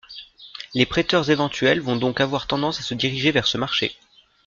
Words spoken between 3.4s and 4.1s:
ce marché.